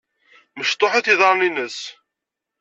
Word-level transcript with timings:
Mecṭuḥ-it 0.59 1.09
yiḍaren-ines. 1.11 1.79